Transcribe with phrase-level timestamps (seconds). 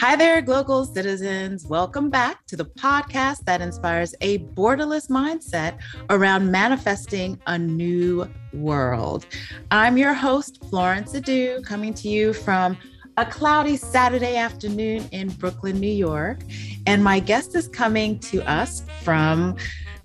[0.00, 1.66] Hi there, global citizens.
[1.66, 9.26] Welcome back to the podcast that inspires a borderless mindset around manifesting a new world.
[9.70, 12.78] I'm your host, Florence Adu, coming to you from
[13.18, 16.44] a cloudy Saturday afternoon in Brooklyn, New York.
[16.86, 19.54] And my guest is coming to us from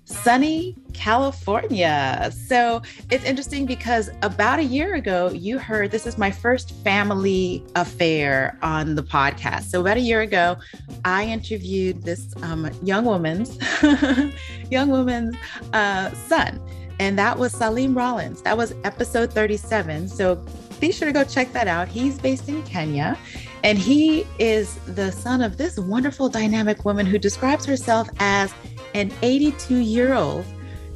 [0.06, 2.30] sunny California.
[2.46, 2.80] So
[3.10, 8.56] it's interesting because about a year ago, you heard this is my first family affair
[8.62, 9.64] on the podcast.
[9.64, 10.56] So about a year ago,
[11.04, 13.58] I interviewed this um, young woman's
[14.70, 15.36] young woman's
[15.72, 16.60] uh, son,
[16.98, 18.42] and that was Salim Rollins.
[18.42, 20.08] That was episode 37.
[20.08, 20.36] So
[20.80, 21.88] be sure to go check that out.
[21.88, 23.18] He's based in Kenya.
[23.64, 28.54] And he is the son of this wonderful dynamic woman who describes herself as
[28.94, 30.44] an 82 year old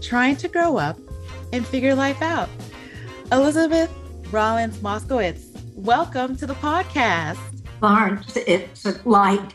[0.00, 0.98] trying to grow up
[1.52, 2.48] and figure life out.
[3.32, 3.92] Elizabeth
[4.30, 7.38] Rollins Moskowitz, welcome to the podcast.
[7.80, 9.54] Barnes, it's a light.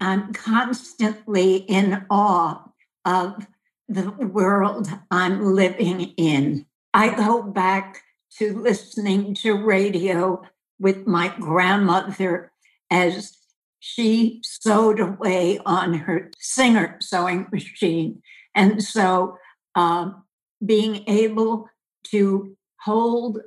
[0.00, 2.62] I'm constantly in awe
[3.04, 3.46] of
[3.88, 6.66] the world I'm living in.
[6.94, 8.02] I go back
[8.38, 10.42] to listening to radio
[10.78, 12.52] with my grandmother
[12.90, 13.36] as
[13.80, 18.22] she sewed away on her Singer sewing machine.
[18.54, 19.38] And so
[19.74, 20.24] um,
[20.64, 21.68] being able
[22.10, 23.40] to hold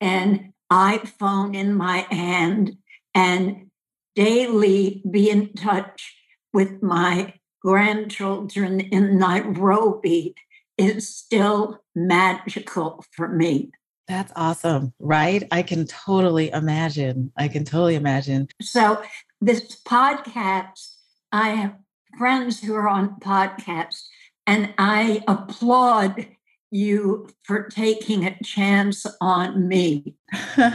[0.00, 2.76] an iPhone in my hand
[3.14, 3.70] and
[4.14, 6.16] daily be in touch
[6.52, 10.34] with my grandchildren in Nairobi
[10.76, 13.70] is still magical for me.
[14.08, 15.44] That's awesome, right?
[15.50, 17.32] I can totally imagine.
[17.36, 18.48] I can totally imagine.
[18.60, 19.02] So,
[19.40, 20.94] this podcast,
[21.30, 21.74] I have
[22.18, 24.06] friends who are on podcasts,
[24.46, 26.26] and I applaud
[26.72, 30.14] you for taking a chance on me.
[30.56, 30.74] well,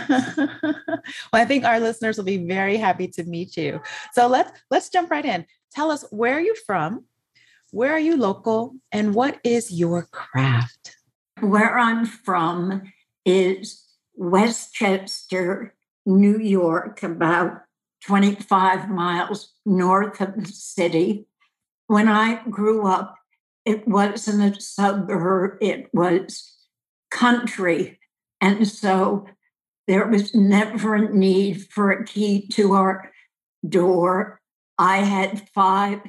[1.33, 3.81] I think our listeners will be very happy to meet you.
[4.13, 5.45] So let's let's jump right in.
[5.73, 7.05] Tell us where are you from?
[7.71, 8.75] Where are you local?
[8.91, 10.95] And what is your craft?
[11.39, 12.83] Where I'm from
[13.27, 13.83] is
[14.15, 17.61] Westchester, New York, about
[18.05, 21.27] 25 miles north of the city.
[21.87, 23.15] When I grew up,
[23.65, 26.55] it wasn't a suburb, it was
[27.11, 27.99] country.
[28.39, 29.27] And so
[29.87, 33.11] there was never a need for a key to our
[33.67, 34.39] door.
[34.77, 35.99] I had five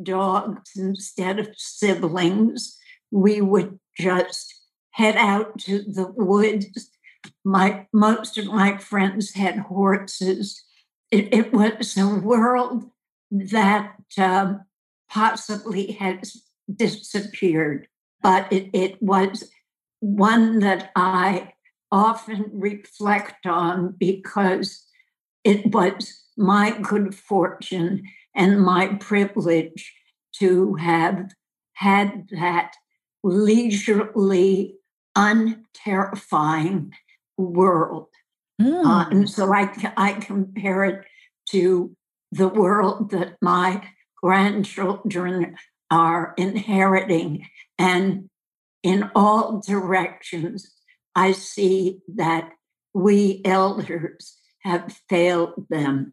[0.00, 2.78] dogs instead of siblings.
[3.10, 4.59] We would just
[4.92, 6.90] head out to the woods.
[7.44, 10.62] My most of my friends had horses.
[11.10, 12.90] It, it was a world
[13.30, 14.62] that um,
[15.08, 16.42] possibly has
[16.72, 17.88] disappeared,
[18.22, 19.50] but it, it was
[20.00, 21.52] one that I
[21.92, 24.84] often reflect on because
[25.44, 28.02] it was my good fortune
[28.34, 29.92] and my privilege
[30.36, 31.32] to have
[31.74, 32.74] had that
[33.22, 34.76] leisurely
[35.16, 36.90] unterrifying
[37.36, 38.08] world.
[38.60, 38.84] Mm.
[38.84, 41.04] Uh, and so I, I compare it
[41.50, 41.96] to
[42.32, 43.88] the world that my
[44.22, 45.56] grandchildren
[45.90, 47.46] are inheriting.
[47.78, 48.28] And
[48.82, 50.72] in all directions,
[51.14, 52.50] I see that
[52.94, 56.12] we elders have failed them.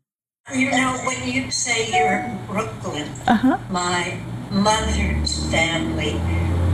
[0.55, 3.57] You know, when you say you're in Brooklyn, uh-huh.
[3.69, 4.19] my
[4.49, 6.15] mother's family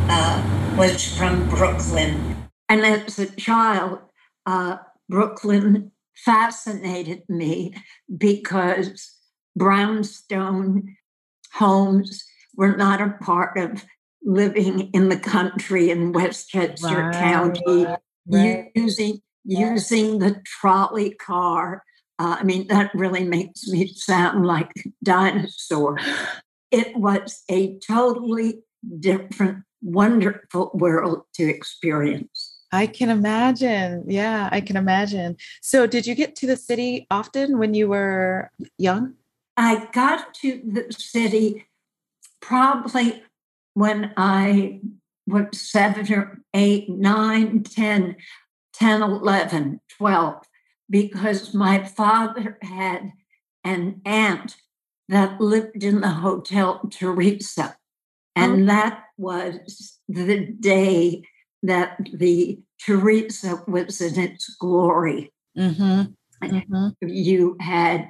[0.09, 2.49] uh, was from Brooklyn.
[2.67, 3.99] And as a child,
[4.45, 7.75] uh, Brooklyn fascinated me
[8.17, 9.15] because
[9.55, 10.95] brownstone
[11.53, 12.23] homes
[12.55, 13.85] were not a part of
[14.23, 17.85] living in the country in Westchester right, County,
[18.27, 18.71] right.
[18.73, 21.83] using using the trolley car.
[22.17, 25.99] Uh, I mean, that really makes me sound like a dinosaur.
[26.71, 28.63] It was a totally
[28.99, 32.59] different wonderful world to experience.
[32.71, 34.05] I can imagine.
[34.07, 35.37] Yeah, I can imagine.
[35.61, 39.13] So, did you get to the city often when you were young?
[39.55, 41.67] I got to the city
[42.41, 43.21] probably
[43.75, 44.81] when I
[45.27, 48.15] was seven or eight, nine, 10,
[48.73, 50.43] 10, 11, 12,
[50.89, 53.11] because my father had
[53.63, 54.57] an aunt
[55.09, 57.77] that lived in the Hotel Theresa.
[58.35, 58.73] And oh.
[58.73, 61.23] that was the day
[61.61, 65.31] that the Theresa was in its glory.
[65.57, 66.03] Mm-hmm.
[66.43, 67.07] Mm-hmm.
[67.07, 68.09] You had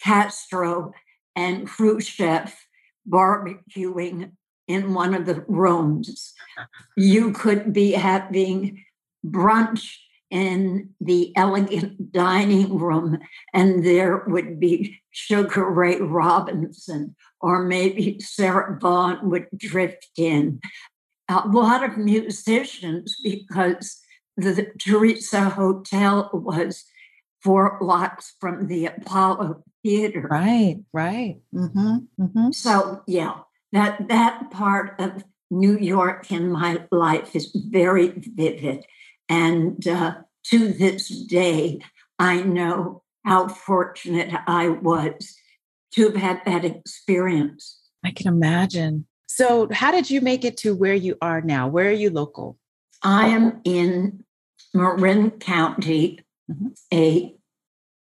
[0.00, 0.92] Castro
[1.36, 2.54] and Khrushchev
[3.08, 4.32] barbecuing
[4.66, 6.32] in one of the rooms.
[6.96, 8.84] You could be having
[9.26, 9.96] brunch
[10.34, 13.18] in the elegant dining room,
[13.52, 20.60] and there would be Sugar Ray Robinson, or maybe Sarah Vaughan would drift in.
[21.28, 24.00] A lot of musicians, because
[24.36, 26.84] the Theresa Hotel was
[27.40, 30.26] four blocks from the Apollo Theater.
[30.28, 31.36] Right, right.
[31.54, 32.50] Mm-hmm, mm-hmm.
[32.50, 33.36] So, yeah,
[33.70, 38.84] that that part of New York in my life is very vivid.
[39.28, 41.80] And uh, to this day,
[42.18, 45.34] I know how fortunate I was
[45.94, 47.78] to have had that experience.
[48.04, 49.06] I can imagine.
[49.26, 51.66] So, how did you make it to where you are now?
[51.68, 52.58] Where are you local?
[53.02, 54.24] I am in
[54.72, 56.20] Marin County,
[56.50, 56.68] mm-hmm.
[56.92, 57.34] a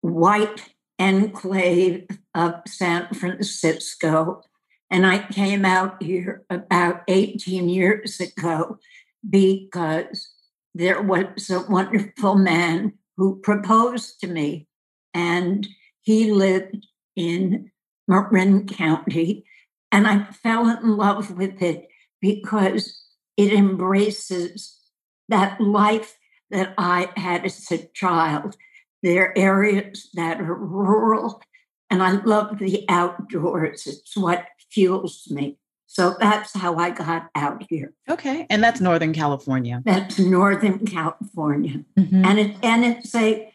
[0.01, 4.43] white enclave of San Francisco.
[4.91, 8.79] And I came out here about 18 years ago
[9.27, 10.29] because
[10.75, 14.67] there was a wonderful man who proposed to me,
[15.13, 15.67] and
[16.01, 17.71] he lived in
[18.07, 19.45] Marin County.
[19.91, 21.87] And I fell in love with it
[22.21, 23.01] because
[23.37, 24.79] it embraces
[25.27, 26.17] that life
[26.51, 28.55] that I had as a child.
[29.01, 31.41] There are areas that are rural,
[31.89, 33.87] and I love the outdoors.
[33.87, 35.57] It's what fuels me.
[35.91, 37.93] So that's how I got out here.
[38.07, 39.81] Okay, and that's Northern California.
[39.83, 42.23] That's Northern California, mm-hmm.
[42.23, 43.51] and it and it's a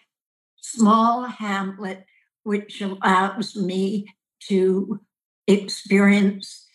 [0.60, 2.04] small hamlet
[2.42, 4.06] which allows me
[4.48, 4.98] to
[5.46, 6.66] experience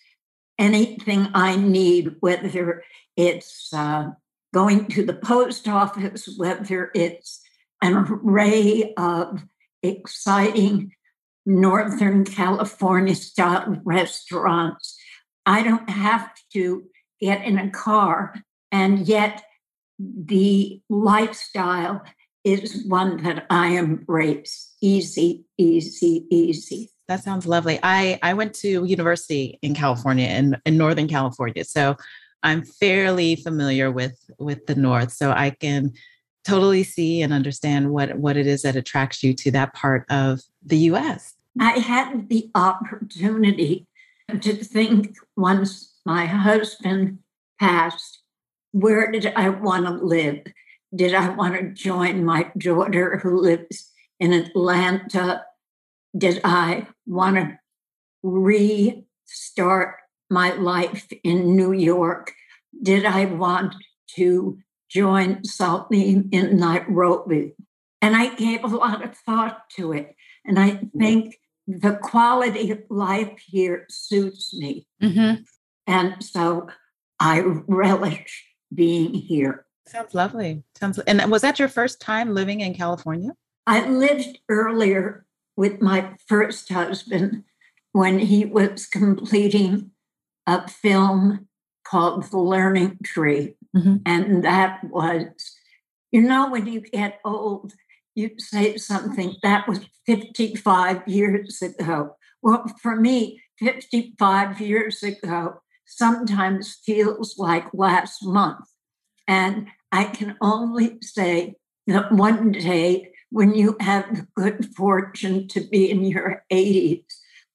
[0.57, 2.83] anything I need, whether
[3.17, 4.11] it's uh,
[4.53, 7.41] going to the post office, whether it's
[7.81, 9.43] an array of
[9.83, 10.93] exciting
[11.45, 14.97] Northern California style restaurants.
[15.45, 16.83] I don't have to
[17.19, 18.35] get in a car,
[18.71, 19.43] and yet
[19.99, 22.03] the lifestyle
[22.43, 24.73] is one that I embrace.
[24.81, 26.89] Easy, easy, easy.
[27.07, 27.79] That sounds lovely.
[27.83, 31.65] I, I went to university in California in, in Northern California.
[31.65, 31.97] So
[32.43, 35.11] I'm fairly familiar with with the North.
[35.11, 35.91] So I can
[36.47, 40.41] totally see and understand what what it is that attracts you to that part of
[40.63, 41.33] the US.
[41.59, 43.87] I had the opportunity
[44.37, 47.19] to think once my husband
[47.59, 48.21] passed,
[48.71, 50.43] where did I want to live?
[50.95, 55.43] Did I want to join my daughter who lives in Atlanta?
[56.17, 57.57] Did I want to
[58.23, 59.95] restart
[60.29, 62.33] my life in New York?
[62.81, 63.75] Did I want
[64.15, 64.59] to
[64.89, 67.55] join Salim in Nairobi?
[68.01, 70.15] And I gave a lot of thought to it.
[70.45, 71.35] And I think
[71.77, 74.87] the quality of life here suits me.
[75.01, 75.43] Mm-hmm.
[75.85, 76.67] And so
[77.19, 79.65] I relish being here.
[79.87, 80.63] Sounds lovely.
[80.75, 83.31] Sounds and was that your first time living in California?
[83.67, 85.25] I lived earlier
[85.55, 87.43] with my first husband
[87.91, 89.91] when he was completing
[90.47, 91.47] a film
[91.85, 93.55] called The Learning Tree.
[93.75, 93.97] Mm-hmm.
[94.05, 95.27] And that was,
[96.11, 97.73] you know, when you get old,
[98.19, 102.17] you say something that was 55 years ago.
[102.41, 108.65] Well, for me, 55 years ago sometimes feels like last month.
[109.27, 111.55] And I can only say
[111.87, 117.05] that one day, when you have the good fortune to be in your 80s,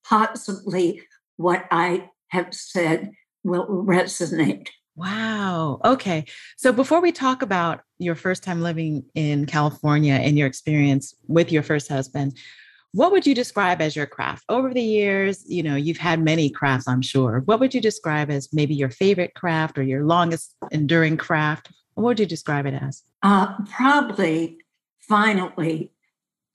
[0.09, 1.02] possibly
[1.37, 4.68] what I have said will resonate.
[4.96, 5.80] Wow.
[5.84, 6.24] Okay.
[6.56, 11.50] So before we talk about your first time living in California and your experience with
[11.50, 12.38] your first husband,
[12.92, 14.44] what would you describe as your craft?
[14.48, 17.42] Over the years, you know, you've had many crafts, I'm sure.
[17.44, 21.72] What would you describe as maybe your favorite craft or your longest enduring craft?
[21.94, 23.02] What would you describe it as?
[23.20, 24.58] Uh, probably,
[25.00, 25.90] finally,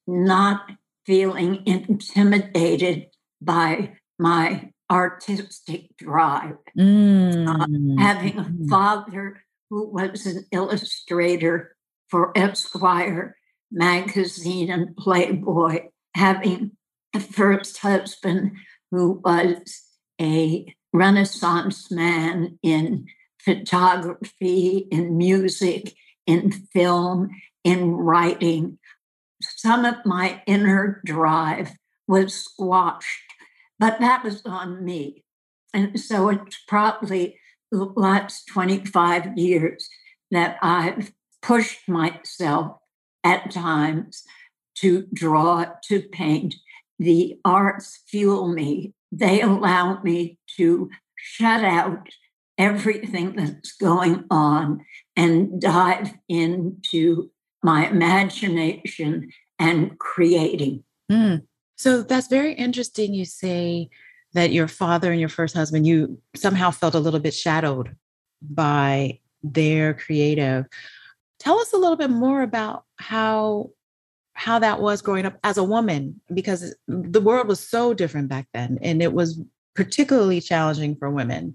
[0.08, 0.62] not
[1.05, 3.08] feeling intimidated
[3.41, 6.58] by my artistic drive.
[6.77, 7.48] Mm.
[7.48, 8.69] Uh, having a mm.
[8.69, 11.75] father who was an illustrator
[12.10, 13.36] for Esquire
[13.72, 16.72] magazine and Playboy, having
[17.13, 18.51] a first husband
[18.91, 19.84] who was
[20.19, 23.05] a Renaissance man in
[23.39, 25.93] photography, in music,
[26.25, 27.29] in film,
[27.63, 28.79] in writing.
[29.41, 31.74] Some of my inner drive
[32.08, 33.29] was squashed
[33.80, 35.24] but that was on me.
[35.74, 37.40] And so it's probably
[37.72, 39.90] the last 25 years
[40.32, 42.78] that I've pushed myself
[43.24, 44.24] at times
[44.78, 46.56] to draw, to paint.
[46.98, 48.94] The arts fuel me.
[49.12, 52.10] They allow me to shut out
[52.58, 57.32] everything that's going on and dive into
[57.64, 60.84] my imagination and creating.
[61.12, 61.44] Mm.
[61.80, 63.14] So that's very interesting.
[63.14, 63.90] You say
[64.34, 67.96] that your father and your first husband, you somehow felt a little bit shadowed
[68.42, 70.66] by their creative.
[71.40, 73.72] Tell us a little bit more about how
[74.34, 78.48] how that was growing up as a woman because the world was so different back
[78.54, 79.42] then and it was
[79.76, 81.54] particularly challenging for women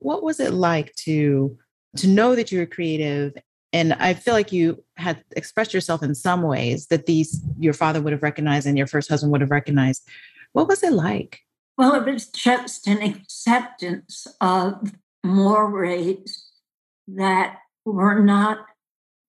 [0.00, 1.56] what was it like to
[1.96, 3.32] to know that you were creative
[3.74, 8.00] and i feel like you had expressed yourself in some ways that these your father
[8.00, 10.08] would have recognized and your first husband would have recognized
[10.52, 11.40] what was it like
[11.76, 16.50] well it was just an acceptance of mores
[17.06, 18.66] that were not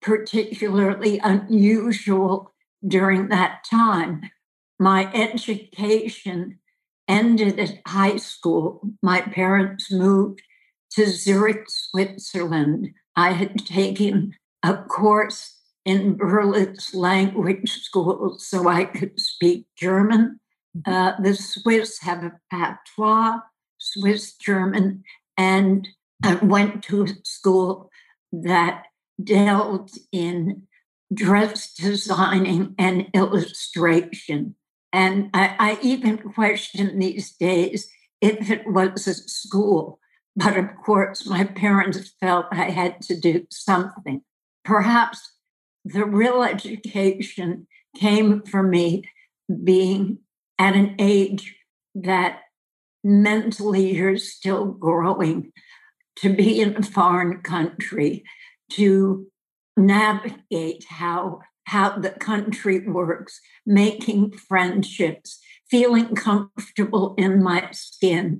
[0.00, 2.54] particularly unusual
[2.86, 4.30] during that time.
[4.78, 6.58] My education
[7.08, 8.82] ended at high school.
[9.02, 10.42] My parents moved
[10.92, 12.90] to Zurich, Switzerland.
[13.16, 20.40] I had taken a course in Berlitz language school so I could speak German.
[20.76, 20.92] Mm-hmm.
[20.92, 23.38] Uh, the Swiss have a patois,
[23.78, 25.04] Swiss German,
[25.38, 25.88] and
[26.22, 27.90] I went to a school
[28.32, 28.84] that
[29.22, 30.66] dealt in
[31.12, 34.56] dress designing and illustration.
[34.92, 37.88] And I, I, even question these days
[38.20, 40.00] if it was a school.
[40.36, 44.20] But of course, my parents felt I had to do something.
[44.64, 45.32] Perhaps
[45.84, 47.66] the real education
[47.96, 49.04] came for me
[49.64, 50.18] being
[50.58, 51.56] at an age
[51.94, 52.40] that
[53.02, 55.52] mentally you're still growing
[56.16, 58.24] to be in a foreign country,
[58.72, 59.26] to
[59.76, 68.38] navigate how how the country works, making friendships, feeling comfortable in my skin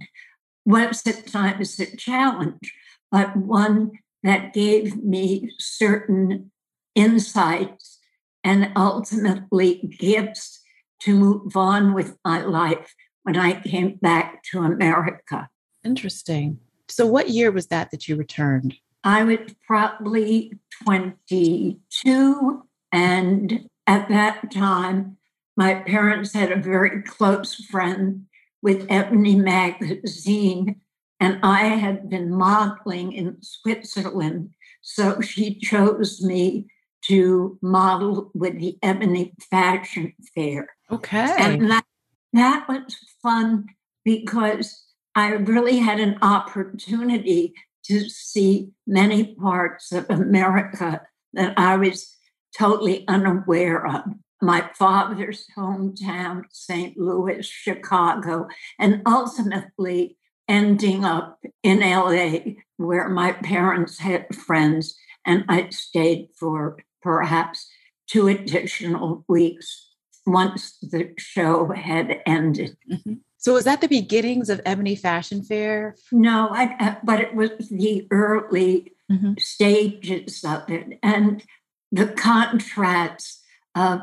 [0.66, 2.74] was at times a challenge,
[3.10, 3.92] but one
[4.22, 6.50] that gave me certain
[6.94, 7.98] insights
[8.42, 10.62] and ultimately gifts
[11.00, 15.48] to move on with my life when I came back to America.
[15.84, 16.58] Interesting.
[16.88, 18.76] So, what year was that that you returned?
[19.04, 20.52] I was probably
[20.84, 22.62] 22.
[22.92, 25.16] And at that time,
[25.56, 28.26] my parents had a very close friend
[28.62, 30.80] with Ebony Magazine,
[31.20, 34.50] and I had been modeling in Switzerland.
[34.82, 36.66] So she chose me
[37.06, 40.68] to model with the Ebony Fashion Fair.
[40.90, 41.34] Okay.
[41.38, 41.84] And that,
[42.32, 43.66] that was fun
[44.04, 44.84] because
[45.14, 52.14] I really had an opportunity to see many parts of America that I was
[52.56, 54.02] totally unaware of.
[54.40, 56.98] My father's hometown, St.
[56.98, 65.70] Louis, Chicago, and ultimately ending up in LA, where my parents had friends, and I
[65.70, 67.68] stayed for perhaps
[68.06, 69.90] two additional weeks
[70.26, 72.76] once the show had ended.
[72.90, 73.14] Mm-hmm.
[73.38, 75.94] So was that the beginnings of Ebony Fashion Fair?
[76.10, 79.34] No, I, uh, but it was the early mm-hmm.
[79.38, 81.44] stages of it and
[81.92, 83.42] the contrasts
[83.76, 84.00] of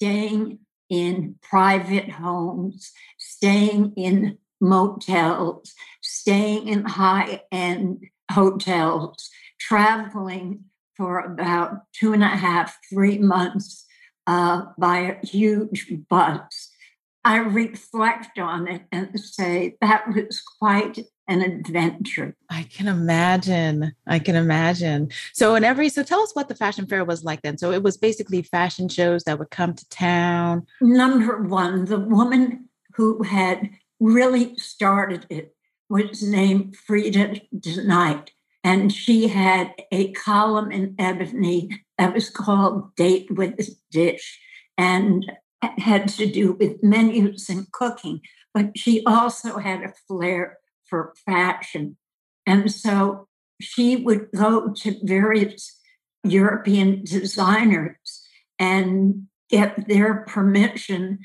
[0.00, 9.28] staying in private homes, staying in motels, staying in high end hotels,
[9.58, 10.64] traveling
[10.96, 13.84] for about two and a half, three months
[14.26, 16.70] uh, by a huge bus.
[17.22, 20.98] I reflect on it and say that was quite
[21.30, 22.36] an adventure.
[22.50, 23.94] I can imagine.
[24.06, 25.10] I can imagine.
[25.32, 27.56] So, in every, so tell us what the fashion fair was like then.
[27.56, 30.66] So, it was basically fashion shows that would come to town.
[30.80, 33.70] Number one, the woman who had
[34.00, 35.54] really started it
[35.88, 38.28] was named Freda DeKnight.
[38.62, 44.38] And she had a column in Ebony that was called Date with the Dish.
[44.76, 45.24] And
[45.62, 48.20] had to do with menus and cooking,
[48.54, 50.58] but she also had a flair
[50.90, 51.96] for fashion.
[52.46, 53.28] And so
[53.60, 55.78] she would go to various
[56.24, 58.26] European designers
[58.58, 61.20] and get their permission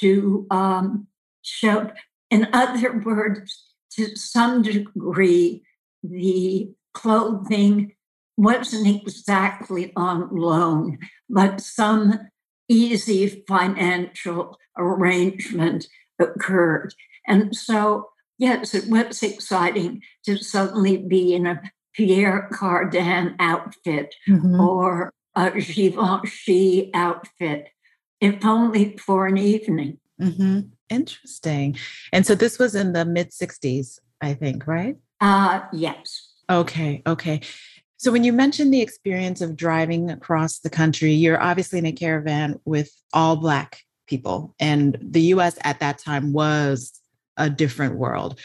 [0.00, 1.06] to um,
[1.42, 1.90] show.
[2.30, 5.62] In other words, to some degree,
[6.02, 7.94] the clothing
[8.36, 10.98] wasn't exactly on loan,
[11.28, 12.18] but some
[12.68, 15.88] easy financial arrangement
[16.20, 16.94] occurred.
[17.26, 21.60] And so, yes, it was exciting to suddenly be in a
[21.94, 24.60] Pierre Cardin outfit mm-hmm.
[24.60, 27.68] or a Givenchy outfit,
[28.20, 29.98] if only for an evening.
[30.20, 30.60] Mm-hmm.
[30.90, 31.76] Interesting.
[32.12, 34.96] And so this was in the mid 60s, I think, right?
[35.20, 36.32] Uh, yes.
[36.50, 37.02] Okay.
[37.06, 37.40] Okay.
[37.98, 41.92] So, when you mentioned the experience of driving across the country, you're obviously in a
[41.92, 44.54] caravan with all Black people.
[44.60, 46.97] And the US at that time was
[47.38, 48.38] a different world,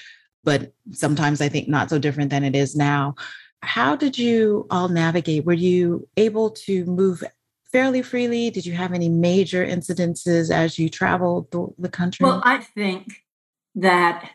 [0.43, 3.15] but sometimes I think not so different than it is now.
[3.61, 5.45] How did you all navigate?
[5.45, 7.23] Were you able to move
[7.71, 8.49] fairly freely?
[8.49, 12.23] Did you have any major incidences as you traveled the, the country?
[12.23, 13.23] Well, I think
[13.75, 14.29] that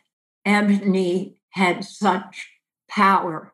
[0.44, 2.48] Ebony had such
[2.88, 3.52] power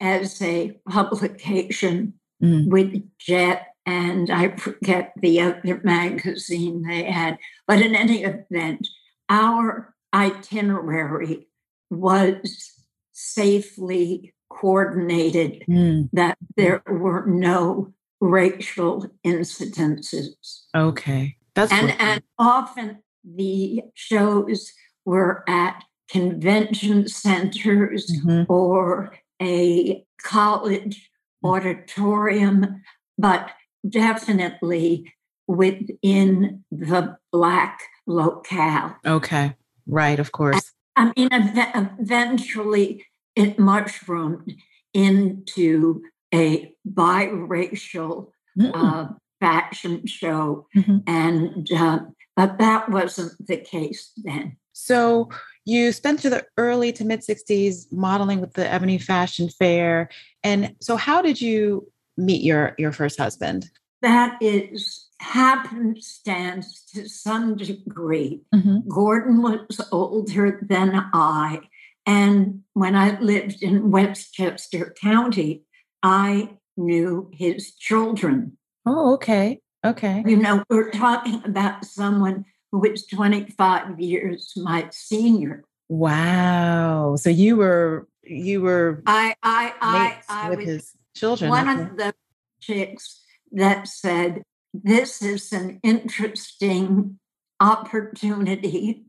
[0.00, 2.68] as a publication mm.
[2.68, 7.38] with Jet and I forget the other magazine they had.
[7.66, 8.88] But in any event,
[9.28, 11.48] our itinerary
[11.90, 12.72] was
[13.12, 16.08] safely coordinated, mm.
[16.12, 20.62] that there were no racial incidences.
[20.74, 21.36] Okay.
[21.54, 24.72] That's and, and often the shows
[25.04, 28.50] were at convention centers mm-hmm.
[28.52, 31.10] or a college
[31.44, 31.50] mm.
[31.50, 32.82] auditorium,
[33.18, 33.50] but
[33.88, 35.12] definitely
[35.46, 38.96] within the Black locale.
[39.06, 39.54] Okay,
[39.86, 40.72] right, of course.
[40.96, 44.54] I mean, eventually it mushroomed
[44.92, 46.02] into
[46.34, 48.70] a biracial mm.
[48.74, 49.08] uh,
[49.40, 50.98] fashion show, mm-hmm.
[51.06, 52.00] and uh,
[52.36, 54.56] but that wasn't the case then.
[54.72, 55.28] So
[55.64, 60.08] you spent through the early to mid 60s modeling with the Ebony Fashion Fair.
[60.42, 63.70] And so how did you meet your your first husband?
[64.00, 68.42] That is happenstance to some degree.
[68.54, 68.88] Mm-hmm.
[68.88, 71.60] Gordon was older than I.
[72.04, 75.62] And when I lived in Westchester County,
[76.02, 78.58] I knew his children.
[78.84, 79.60] Oh, okay.
[79.84, 80.22] Okay.
[80.26, 85.64] You know, we're talking about someone who was 25 years my senior.
[85.88, 87.16] Wow.
[87.16, 91.50] So you were you were I I I, I with his children.
[91.50, 91.82] One okay.
[91.82, 92.14] of the
[92.60, 97.18] chicks that said, This is an interesting
[97.60, 99.04] opportunity.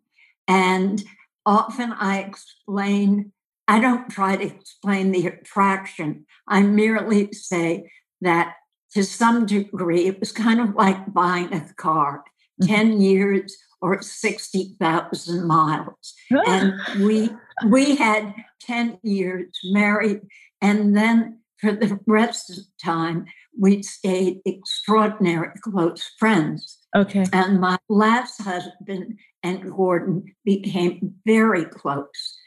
[0.47, 1.04] And
[1.45, 3.32] often I explain,
[3.67, 6.26] I don't try to explain the attraction.
[6.47, 7.89] I merely say
[8.21, 8.56] that
[8.93, 12.23] to some degree, it was kind of like buying a car
[12.62, 12.73] mm-hmm.
[12.73, 16.13] 10 years or 60,000 miles.
[16.47, 16.73] and
[17.06, 17.30] we
[17.67, 20.21] we had 10 years married
[20.62, 23.26] and then for the rest of the time,
[23.58, 26.80] we stayed extraordinary close friends.
[26.93, 27.26] Okay.
[27.32, 32.38] And my last husband and Gordon became very close.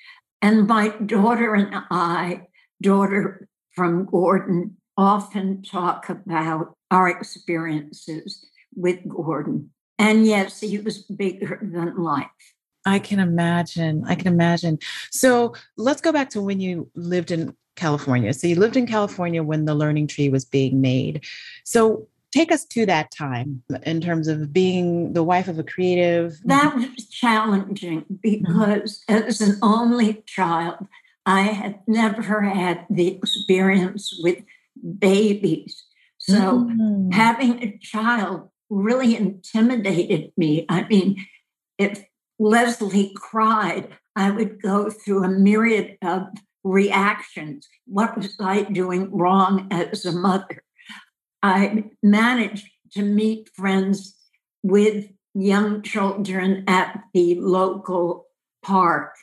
[0.42, 2.42] And my daughter and I,
[2.82, 9.70] daughter from Gordon, often talk about our experiences with Gordon.
[9.98, 12.26] And yes, he was bigger than life.
[12.84, 14.04] I can imagine.
[14.06, 14.78] I can imagine.
[15.10, 18.32] So let's go back to when you lived in California.
[18.32, 21.24] So you lived in California when the Learning Tree was being made.
[21.64, 26.38] So take us to that time in terms of being the wife of a creative.
[26.44, 29.28] That was challenging because mm-hmm.
[29.28, 30.86] as an only child,
[31.24, 34.42] I had never had the experience with
[34.98, 35.84] babies.
[36.18, 37.10] So mm-hmm.
[37.10, 40.66] having a child really intimidated me.
[40.68, 41.24] I mean,
[41.78, 42.04] if
[42.38, 46.28] Leslie cried, I would go through a myriad of
[46.66, 47.68] reactions.
[47.86, 50.62] What was I doing wrong as a mother?
[51.42, 54.16] I managed to meet friends
[54.62, 58.26] with young children at the local
[58.64, 59.14] park.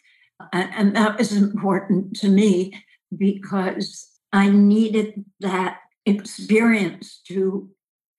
[0.51, 2.83] And that was important to me
[3.15, 7.69] because I needed that experience to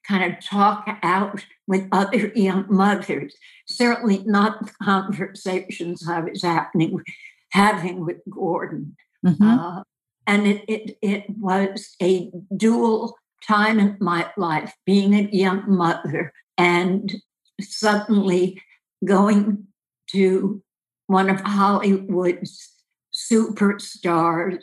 [0.07, 3.35] kind of talk out with other young mothers.
[3.67, 7.01] Certainly not the conversations I was happening,
[7.53, 8.97] having with Gordon.
[9.25, 9.43] Mm-hmm.
[9.43, 9.83] Uh,
[10.27, 16.33] and it, it, it was a dual time in my life, being a young mother
[16.57, 17.15] and
[17.61, 18.61] suddenly
[19.05, 19.67] going
[20.11, 20.63] to
[21.07, 22.71] one of Hollywood's
[23.15, 24.63] superstars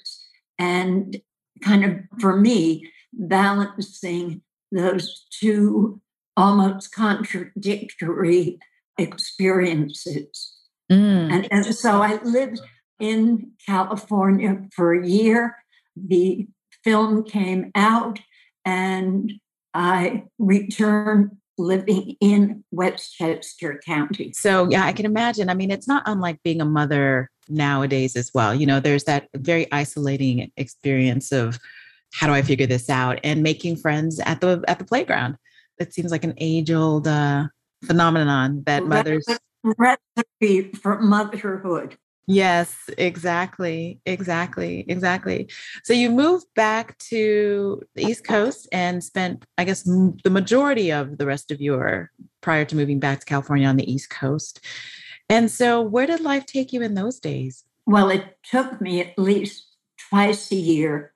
[0.58, 1.22] and
[1.64, 6.02] kind of, for me, balancing those two
[6.36, 8.58] almost contradictory
[8.98, 10.56] experiences.
[10.92, 11.32] Mm.
[11.32, 12.62] And, and so I lived
[13.02, 15.58] in California for a year.
[15.96, 16.48] The
[16.84, 18.20] film came out,
[18.64, 19.34] and
[19.74, 24.32] I returned living in Westchester County.
[24.34, 25.50] So, yeah, I can imagine.
[25.50, 28.56] I mean, it's not unlike being a mother nowadays as well.
[28.56, 31.60] You know, there's that very isolating experience of
[32.14, 35.38] how do I figure this out and making friends at the at the playground.
[35.80, 37.48] It seems like an age-old uh,
[37.86, 39.26] phenomenon that mothers
[39.64, 41.98] recipe for motherhood.
[42.28, 44.00] Yes, exactly.
[44.06, 44.86] Exactly.
[44.88, 45.50] Exactly.
[45.84, 50.92] So you moved back to the East Coast and spent, I guess, m- the majority
[50.92, 54.64] of the rest of your prior to moving back to California on the East Coast.
[55.30, 57.64] And so, where did life take you in those days?
[57.86, 59.66] Well, it took me at least
[60.10, 61.14] twice a year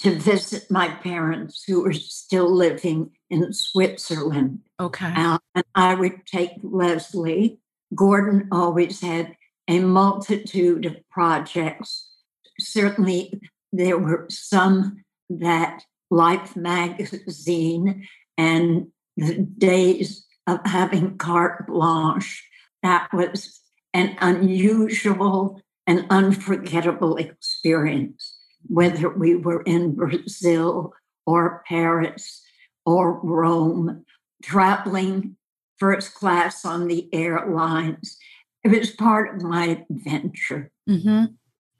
[0.00, 4.60] to visit my parents who were still living in Switzerland.
[4.78, 5.12] Okay.
[5.14, 7.58] Uh, and I would take Leslie.
[7.94, 9.36] Gordon always had
[9.70, 12.10] a multitude of projects.
[12.58, 13.40] Certainly,
[13.72, 22.44] there were some that Life magazine and the days of having carte blanche,
[22.82, 23.60] that was
[23.94, 30.92] an unusual and unforgettable experience, whether we were in Brazil
[31.26, 32.42] or Paris
[32.84, 34.04] or Rome,
[34.42, 35.36] traveling
[35.78, 38.18] first class on the airlines
[38.64, 40.70] it was part of my adventure.
[40.88, 41.26] Mm-hmm.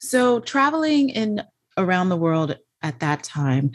[0.01, 1.43] So traveling in
[1.77, 3.73] around the world at that time,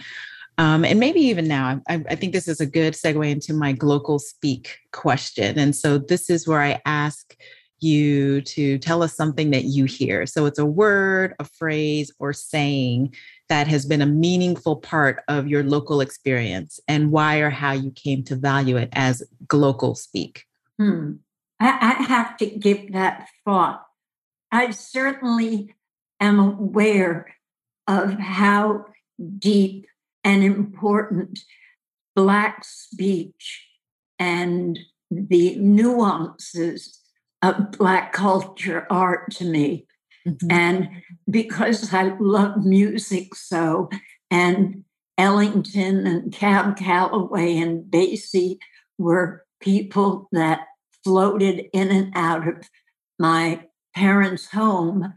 [0.57, 3.73] um, and maybe even now, I, I, think this is a good segue into my
[3.73, 5.59] global speak question.
[5.59, 7.35] And so this is where I ask
[7.79, 10.25] you to tell us something that you hear.
[10.25, 13.13] So it's a word, a phrase, or saying
[13.49, 17.91] that has been a meaningful part of your local experience and why or how you
[17.91, 20.45] came to value it as global speak.
[20.79, 21.13] Hmm.
[21.59, 23.85] I, I have to give that thought.
[24.51, 25.75] I certainly
[26.19, 27.35] am aware
[27.87, 28.85] of how
[29.37, 29.87] deep
[30.23, 31.39] and important
[32.15, 33.67] Black speech
[34.17, 34.79] and
[35.11, 36.99] the nuances
[37.41, 39.85] of Black culture are to me.
[40.27, 40.51] Mm-hmm.
[40.51, 40.89] And
[41.29, 43.89] because I love music so,
[44.31, 44.83] and
[45.17, 48.57] Ellington and Cab Calloway and Basie
[48.97, 50.67] were people that
[51.05, 52.69] floated in and out of
[53.17, 53.61] my
[53.95, 55.13] parents' home,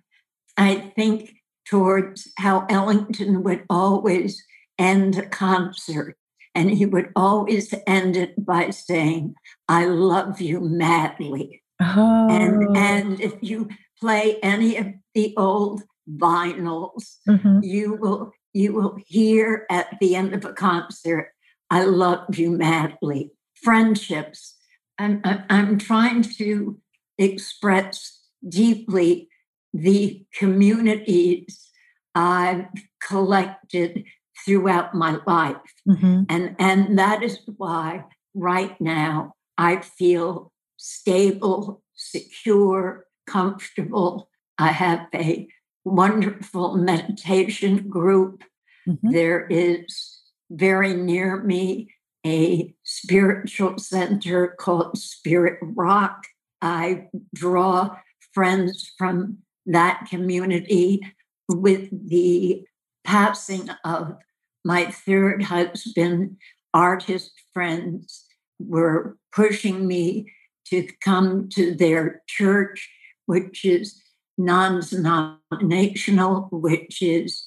[0.57, 1.35] I think
[1.67, 4.45] towards how Ellington would always
[4.79, 6.17] end a concert.
[6.55, 9.35] And he would always end it by saying,
[9.69, 11.63] I love you madly.
[11.81, 12.29] Oh.
[12.31, 13.69] And, and if you
[14.01, 17.61] play any of the old vinyls, mm-hmm.
[17.63, 21.33] you will you will hear at the end of a concert,
[21.71, 23.31] I love you madly.
[23.63, 24.57] Friendships,
[24.99, 26.79] I'm, I'm trying to
[27.19, 29.29] express deeply
[29.73, 31.71] the communities
[32.15, 32.67] I've
[33.03, 34.05] collected
[34.45, 35.57] throughout my life.
[35.89, 36.23] Mm-hmm.
[36.29, 44.29] And, and that is why right now I feel stable, secure, comfortable.
[44.59, 45.49] I have a
[45.85, 48.43] wonderful meditation group.
[48.89, 49.13] Mm-hmm.
[49.13, 51.91] There is very near me
[52.29, 56.25] a spiritual center called Spirit Rock.
[56.61, 57.97] I draw
[58.33, 61.01] friends from that community
[61.49, 62.67] with the
[63.05, 64.17] passing of
[64.65, 66.37] my third husband,
[66.75, 68.27] artist friends
[68.59, 70.31] were pushing me
[70.67, 72.91] to come to their church,
[73.25, 74.03] which is
[74.37, 77.47] non denominational, which is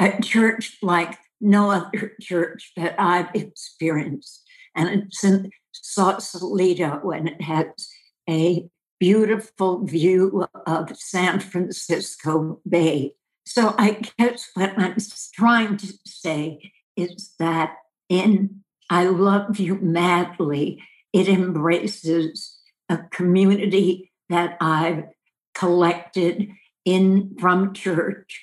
[0.00, 4.42] a church like no other church that I've experienced.
[4.74, 7.66] And it's in Sausalito, and it has
[8.28, 13.12] a beautiful view of San Francisco Bay.
[13.46, 14.96] So I guess what I'm
[15.34, 17.76] trying to say is that
[18.08, 20.82] in I Love You Madly,
[21.12, 25.04] it embraces a community that I've
[25.54, 26.48] collected
[26.84, 28.42] in from church,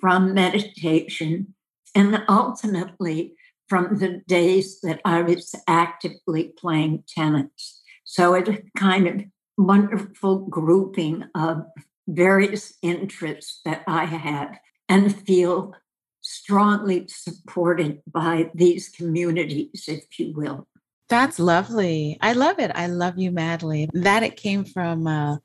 [0.00, 1.54] from meditation,
[1.94, 3.34] and ultimately
[3.68, 7.80] from the days that I was actively playing tennis.
[8.04, 9.22] So it's a kind of
[9.56, 11.64] wonderful grouping of
[12.08, 15.74] various interests that I have and feel
[16.20, 20.68] strongly supported by these communities, if you will.
[21.08, 22.18] That's lovely.
[22.20, 22.70] I love it.
[22.74, 23.88] I love you madly.
[23.92, 25.36] That it came from uh,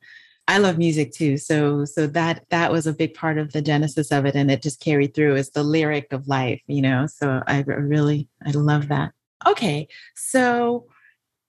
[0.47, 1.37] I love music too.
[1.37, 4.61] So so that that was a big part of the genesis of it and it
[4.61, 7.05] just carried through as the lyric of life, you know.
[7.07, 9.11] So I really I love that.
[9.45, 9.87] Okay.
[10.15, 10.87] So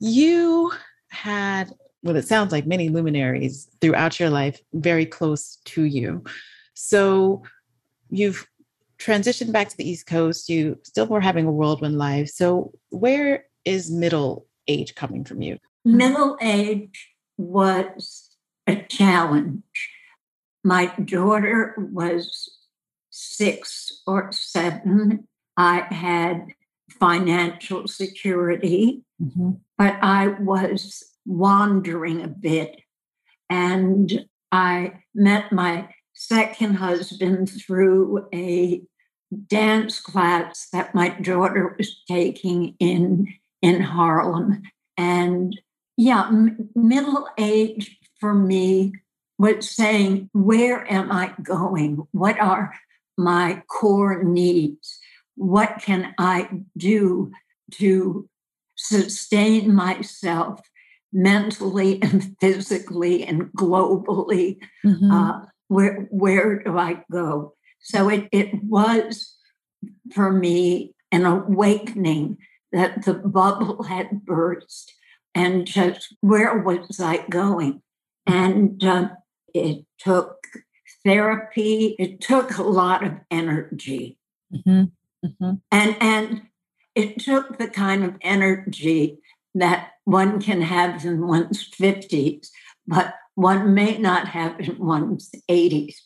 [0.00, 0.72] you
[1.10, 6.24] had well it sounds like many luminaries throughout your life very close to you.
[6.74, 7.42] So
[8.10, 8.46] you've
[8.98, 10.48] transitioned back to the East Coast.
[10.48, 12.28] You still were having a whirlwind life.
[12.30, 15.58] So where is middle age coming from you?
[15.84, 18.27] Middle age was
[18.68, 19.62] a challenge.
[20.64, 22.50] My daughter was
[23.10, 25.26] six or seven.
[25.56, 26.48] I had
[27.00, 29.52] financial security, mm-hmm.
[29.76, 32.80] but I was wandering a bit.
[33.50, 38.82] And I met my second husband through a
[39.46, 43.28] dance class that my daughter was taking in
[43.60, 44.62] in Harlem.
[44.96, 45.60] And
[45.96, 48.92] yeah, m- middle age for me
[49.38, 52.06] was saying, where am I going?
[52.12, 52.74] What are
[53.16, 54.98] my core needs?
[55.36, 57.30] What can I do
[57.74, 58.28] to
[58.76, 60.60] sustain myself
[61.12, 64.58] mentally and physically and globally?
[64.84, 65.10] Mm-hmm.
[65.10, 67.54] Uh, where where do I go?
[67.80, 69.34] So it it was
[70.12, 72.38] for me an awakening
[72.72, 74.92] that the bubble had burst
[75.34, 77.82] and just where was I going?
[78.28, 79.08] And uh,
[79.54, 80.36] it took
[81.04, 84.18] therapy, it took a lot of energy.
[84.54, 84.84] Mm-hmm.
[85.26, 85.54] Mm-hmm.
[85.72, 86.42] And, and
[86.94, 89.18] it took the kind of energy
[89.54, 92.48] that one can have in one's 50s,
[92.86, 95.96] but one may not have in one's 80s.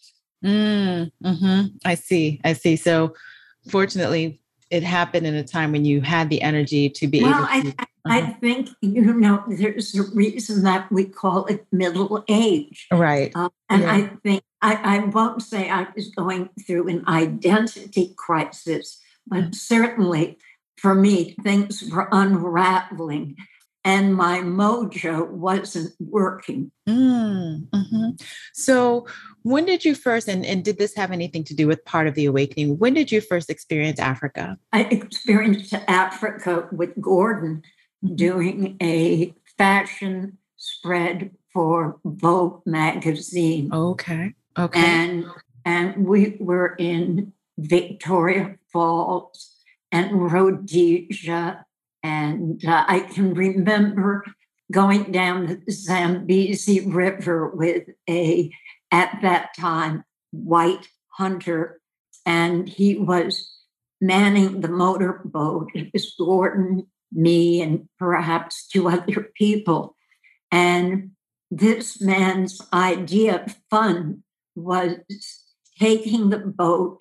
[0.44, 2.40] Mm, hmm I see.
[2.44, 2.76] I see.
[2.76, 3.14] So,
[3.70, 7.70] fortunately, it happened in a time when you had the energy to be well, able
[7.70, 7.74] to.
[7.78, 8.32] I, I uh-huh.
[8.40, 12.86] think, you know, there's a reason that we call it middle age.
[12.90, 13.30] Right.
[13.34, 13.92] Uh, and yeah.
[13.92, 19.52] I think, I, I won't say I was going through an identity crisis, but mm-hmm.
[19.52, 20.38] certainly
[20.76, 23.36] for me, things were unraveling
[23.84, 26.70] and my mojo wasn't working.
[26.88, 28.10] Mm, mm-hmm.
[28.52, 29.06] So,
[29.42, 32.14] when did you first, and, and did this have anything to do with part of
[32.14, 32.78] the awakening?
[32.78, 34.56] When did you first experience Africa?
[34.72, 37.62] I experienced Africa with Gordon.
[38.14, 43.72] Doing a fashion spread for Vogue magazine.
[43.72, 44.34] Okay.
[44.58, 44.80] Okay.
[44.80, 45.26] And
[45.64, 49.52] and we were in Victoria Falls
[49.90, 51.64] and Rhodesia
[52.02, 54.24] and uh, I can remember
[54.72, 58.50] going down the Zambezi River with a,
[58.90, 61.80] at that time, white hunter,
[62.26, 63.52] and he was
[64.00, 65.68] manning the motorboat.
[65.74, 69.96] It was Gordon, me, and perhaps two other people.
[70.50, 71.12] And
[71.50, 74.22] this man's idea of fun
[74.54, 74.96] was
[75.78, 76.98] taking the boat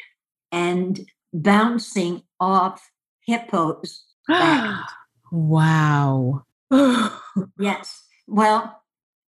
[0.51, 1.01] and
[1.33, 2.89] bouncing off
[3.25, 4.03] hippos
[5.31, 6.45] wow.
[7.59, 8.03] yes.
[8.27, 8.81] Well,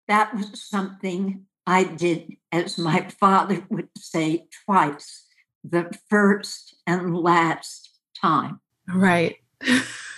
[0.08, 5.26] that was something I did, as my father would say, twice
[5.64, 8.60] the first and last time.
[8.88, 9.38] Right.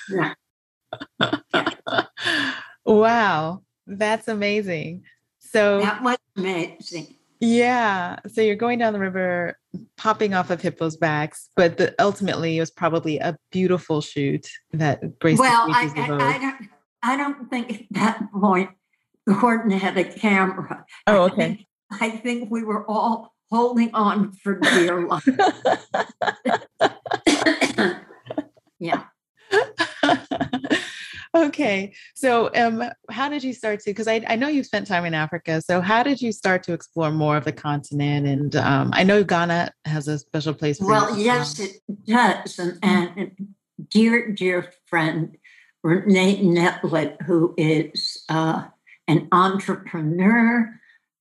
[0.10, 0.34] Yeah.
[2.86, 3.62] Wow.
[3.88, 5.04] That's amazing.
[5.40, 7.16] So that was amazing.
[7.40, 8.18] Yeah.
[8.28, 9.58] So you're going down the river,
[9.98, 15.20] popping off of hippos' backs, but the, ultimately it was probably a beautiful shoot that
[15.20, 15.38] Grace.
[15.38, 16.70] well, I, I, I, don't,
[17.04, 18.70] I don't think at that point
[19.28, 20.86] Gordon had a camera.
[21.08, 21.34] Oh, okay.
[21.34, 25.28] I think, I think we were all holding on for dear life.
[28.80, 29.04] yeah.
[31.36, 31.94] Okay.
[32.16, 33.90] So, um, how did you start to?
[33.90, 35.62] Because I, I know you spent time in Africa.
[35.62, 38.26] So, how did you start to explore more of the continent?
[38.26, 40.78] And um, I know Ghana has a special place.
[40.78, 41.26] For well, you.
[41.26, 42.58] yes, it does.
[42.58, 42.80] And,
[43.18, 43.32] and
[43.90, 45.38] dear, dear friend
[45.84, 48.64] Renee Neblett, who is uh,
[49.08, 50.74] an entrepreneur,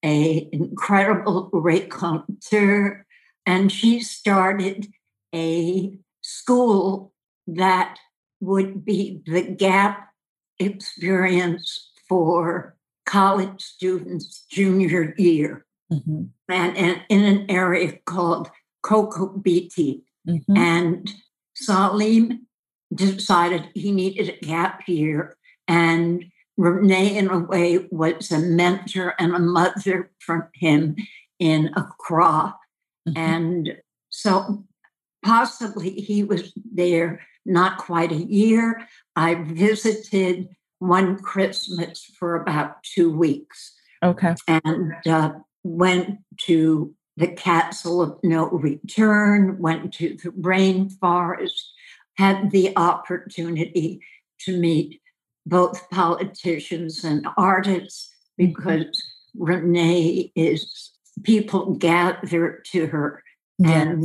[0.04, 3.04] a incredible raconteur,
[3.44, 4.86] and she started
[5.34, 7.12] a school
[7.46, 7.98] that
[8.44, 10.10] would be the gap
[10.58, 12.76] experience for
[13.06, 16.24] college students junior year mm-hmm.
[16.48, 18.50] and, and in an area called
[18.84, 20.02] Kokrobite.
[20.28, 20.56] Mm-hmm.
[20.56, 21.14] And
[21.54, 22.46] Salim
[22.94, 25.36] decided he needed a gap year.
[25.68, 26.24] And
[26.56, 30.96] Renee, in a way, was a mentor and a mother for him
[31.38, 32.54] in Accra.
[33.08, 33.16] Mm-hmm.
[33.16, 33.76] And
[34.10, 34.64] so
[35.24, 38.86] possibly he was there not quite a year.
[39.16, 43.74] I visited one Christmas for about two weeks.
[44.02, 44.34] Okay.
[44.48, 51.62] And uh, went to the Castle of No Return, went to the rainforest,
[52.16, 54.00] had the opportunity
[54.40, 55.00] to meet
[55.46, 58.52] both politicians and artists mm-hmm.
[58.52, 59.02] because
[59.36, 63.22] Renee is people gather to her
[63.58, 63.70] yes.
[63.70, 64.04] and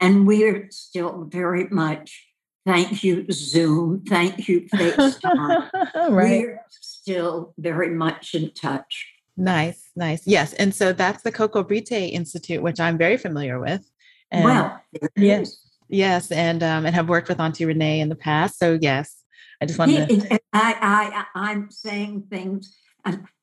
[0.00, 2.25] and we're still very much
[2.66, 4.02] Thank you, Zoom.
[4.08, 5.70] Thank you, FaceTime.
[6.10, 6.42] right.
[6.42, 9.06] We're still very much in touch.
[9.36, 10.26] Nice, nice.
[10.26, 10.52] Yes.
[10.54, 13.88] And so that's the Kokrobite Institute, which I'm very familiar with.
[14.32, 14.82] And well,
[15.14, 15.48] yes.
[15.48, 15.60] Is.
[15.88, 16.32] Yes.
[16.32, 18.58] And um, and have worked with Auntie Renee in the past.
[18.58, 19.14] So yes.
[19.60, 22.74] I just wanted to I, I I'm saying things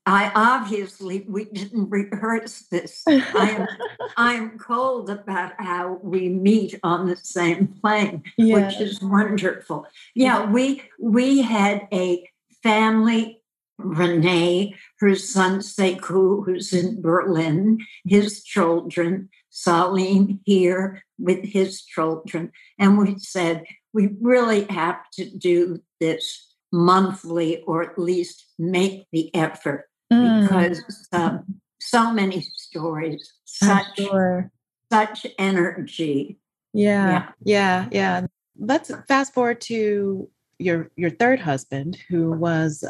[0.05, 3.03] I obviously we didn't rehearse this.
[3.07, 3.21] I
[3.57, 3.67] am
[4.17, 8.55] I am cold about how we meet on the same plane, yeah.
[8.55, 9.87] which is wonderful.
[10.13, 12.29] Yeah, we we had a
[12.61, 13.39] family.
[13.79, 22.51] Renee, her son Sekou, who's in Berlin, his children, Salim here with his children.
[22.77, 29.33] And we said, we really have to do this monthly or at least make the
[29.35, 30.41] effort mm.
[30.41, 31.45] because um,
[31.79, 34.51] so many stories, such, sure.
[34.91, 36.39] such energy.
[36.73, 38.27] Yeah, yeah, yeah, yeah.
[38.57, 42.83] Let's fast forward to your your third husband, who was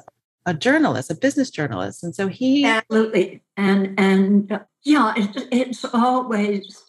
[0.45, 5.83] a journalist, a business journalist, and so he absolutely and and uh, yeah, it, it's
[5.83, 6.85] always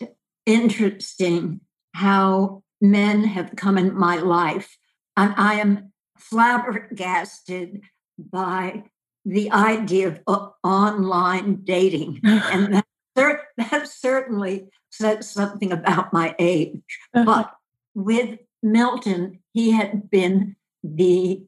[0.46, 1.60] interesting
[1.94, 4.76] how men have come in my life,
[5.16, 7.82] and I am flabbergasted
[8.18, 8.84] by
[9.24, 12.20] the idea of uh, online dating.
[12.24, 12.74] and
[13.14, 16.82] that, that certainly says something about my age.
[17.14, 17.24] Uh-huh.
[17.24, 17.54] But
[17.94, 21.42] with Milton, he had been the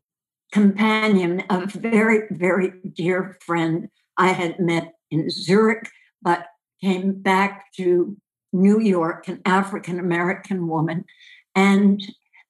[0.52, 5.90] companion of a very, very dear friend I had met in Zurich,
[6.22, 6.46] but
[6.80, 8.16] came back to
[8.52, 11.04] New York, an African American woman.
[11.54, 12.02] And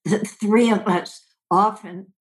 [0.04, 2.12] the three of us often,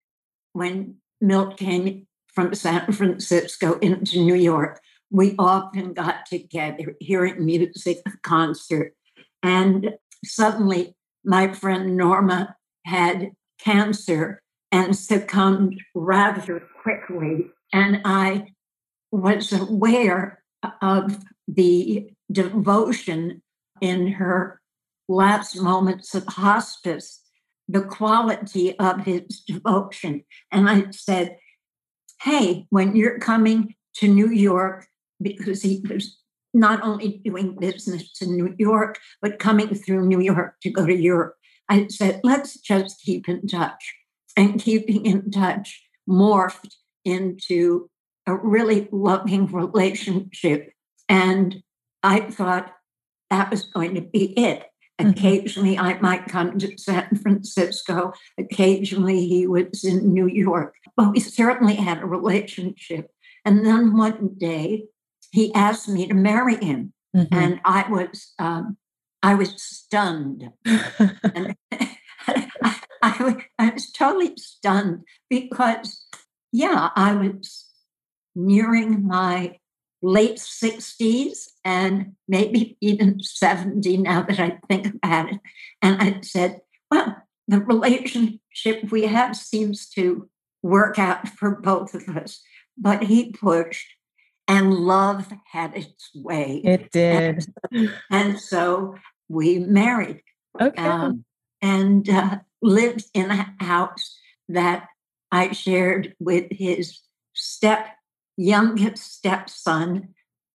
[0.53, 7.99] when Milt came from San Francisco into New York, we often got together hearing music,
[8.23, 8.93] concert.
[9.43, 9.91] And
[10.23, 17.51] suddenly, my friend Norma had cancer and succumbed rather quickly.
[17.71, 18.47] And I
[19.11, 20.43] was aware
[20.81, 23.41] of the devotion
[23.81, 24.59] in her
[25.07, 27.21] last moments of hospice,
[27.67, 30.23] the quality of his devotion.
[30.51, 31.37] And I said,
[32.21, 34.87] Hey, when you're coming to New York,
[35.21, 36.17] because he was
[36.53, 40.95] not only doing business in New York, but coming through New York to go to
[40.95, 41.35] Europe,
[41.69, 43.93] I said, let's just keep in touch.
[44.37, 47.89] And keeping in touch morphed into
[48.27, 50.71] a really loving relationship.
[51.07, 51.61] And
[52.03, 52.73] I thought
[53.29, 54.65] that was going to be it.
[54.99, 55.09] Mm-hmm.
[55.09, 58.13] Occasionally, I might come to San Francisco.
[58.37, 60.75] Occasionally, he was in New York.
[60.95, 63.09] But we certainly had a relationship.
[63.43, 64.85] And then one day,
[65.31, 67.33] he asked me to marry him, mm-hmm.
[67.35, 68.77] and I was um,
[69.21, 70.51] I was stunned.
[70.65, 71.55] and
[72.27, 72.47] I,
[73.01, 76.05] I, I was totally stunned because,
[76.51, 77.65] yeah, I was
[78.35, 79.57] nearing my
[80.05, 85.39] late 60s and maybe even 70 now that I think about it.
[85.81, 90.29] And I said, well, the relationship we have seems to
[90.61, 92.41] work out for both of us.
[92.77, 93.87] But he pushed,
[94.47, 96.61] and love had its way.
[96.63, 97.47] It did.
[97.71, 98.95] And, and so
[99.27, 100.21] we married.
[100.61, 100.83] Okay.
[100.83, 101.25] Um,
[101.63, 104.87] and uh, lived in a house that
[105.31, 106.99] I shared with his
[107.33, 107.87] step
[108.37, 110.13] youngest stepson,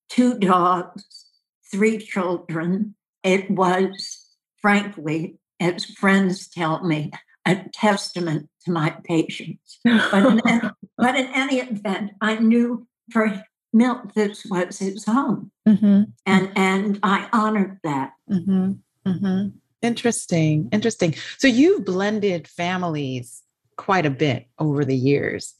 [0.09, 1.27] two dogs,
[1.71, 2.95] three children.
[3.23, 4.27] It was,
[4.61, 7.13] frankly, as friends tell me,
[7.47, 9.79] a testament to my patience.
[9.85, 15.53] But in, any, but in any event, I knew for Milt this was his home,
[15.67, 16.03] mm-hmm.
[16.27, 18.13] and and I honored that.
[18.29, 18.73] Mm-hmm.
[19.07, 19.49] Mm-hmm.
[19.83, 21.15] Interesting, interesting.
[21.39, 23.43] So you've blended families
[23.77, 25.55] quite a bit over the years.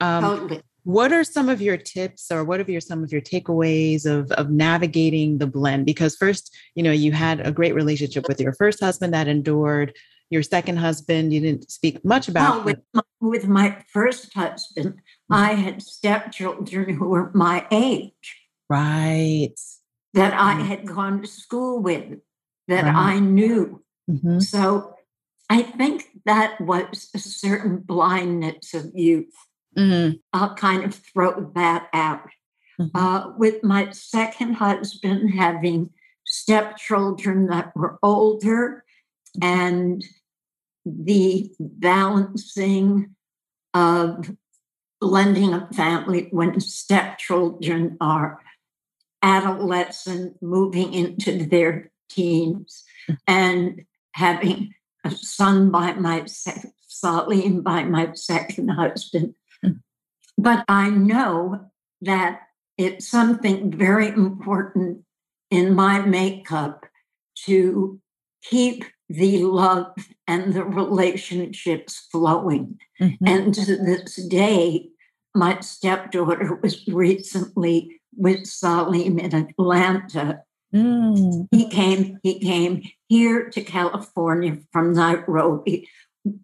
[0.00, 3.20] Um, totally what are some of your tips or what are your some of your
[3.20, 5.86] takeaways of of navigating the blend?
[5.86, 9.94] Because first you know you had a great relationship with your first husband that endured.
[10.30, 14.94] Your second husband you didn't speak much about well, with, my, with my first husband
[15.30, 18.40] i had stepchildren who were my age.
[18.70, 19.52] Right.
[20.14, 20.64] That i mm-hmm.
[20.64, 22.20] had gone to school with
[22.68, 22.94] that right.
[22.94, 23.82] i knew.
[24.10, 24.40] Mm-hmm.
[24.40, 24.94] so
[25.50, 29.34] i think that was a certain blindness of youth
[29.76, 30.16] Mm-hmm.
[30.32, 32.28] I'll kind of throw that out.
[32.80, 32.96] Mm-hmm.
[32.96, 35.90] Uh, with my second husband having
[36.24, 38.84] stepchildren that were older
[39.40, 40.04] and
[40.84, 43.14] the balancing
[43.74, 44.34] of
[45.00, 48.40] blending a family when stepchildren are
[49.22, 53.14] adolescent, moving into their teens, mm-hmm.
[53.26, 53.82] and
[54.14, 54.74] having
[55.04, 56.24] a son by my
[56.92, 59.34] Salim by my second husband
[60.38, 61.70] but I know
[62.00, 62.40] that
[62.78, 65.04] it's something very important
[65.50, 66.86] in my makeup
[67.44, 68.00] to
[68.42, 69.94] keep the love
[70.26, 72.78] and the relationships flowing.
[73.00, 73.26] Mm-hmm.
[73.26, 74.88] And to this day,
[75.34, 80.42] my stepdaughter was recently with Salim in Atlanta.
[80.74, 81.48] Mm.
[81.50, 85.88] He came, he came here to California from Nairobi,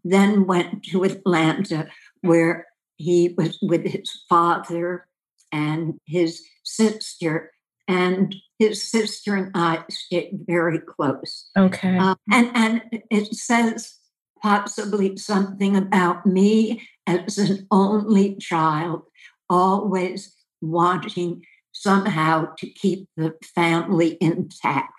[0.04, 1.88] then went to Atlanta,
[2.20, 2.66] where
[2.98, 5.06] he was with his father
[5.52, 7.52] and his sister.
[7.86, 11.48] And his sister and I stayed very close.
[11.56, 11.96] Okay.
[11.96, 13.94] Uh, and and it says
[14.42, 19.02] possibly something about me as an only child,
[19.48, 24.92] always wanting somehow to keep the family intact.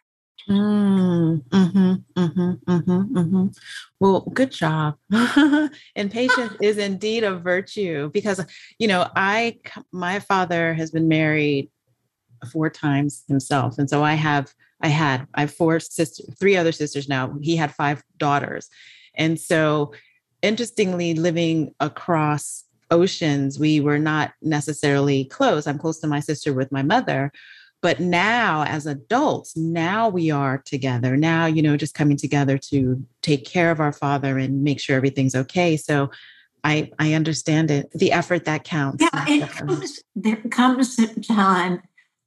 [0.50, 3.47] Mm, mm-hmm, mm-hmm, mm-hmm, mm-hmm.
[4.00, 4.95] Well, good job.
[5.12, 8.43] and patience is indeed a virtue because,
[8.80, 9.60] you know, I,
[9.91, 11.70] my father has been married
[12.52, 13.78] four times himself.
[13.78, 17.38] And so I have, I had, I have four sisters, three other sisters now.
[17.41, 18.70] He had five daughters.
[19.16, 19.93] And so,
[20.41, 25.68] interestingly, living across oceans, we were not necessarily close.
[25.68, 27.32] I'm close to my sister with my mother.
[27.82, 31.16] But now, as adults, now we are together.
[31.16, 34.96] Now, you know, just coming together to take care of our father and make sure
[34.96, 35.78] everything's okay.
[35.78, 36.12] So,
[36.64, 37.90] I I understand it.
[37.92, 39.02] The effort that counts.
[39.02, 41.82] Yeah, it comes, there comes a time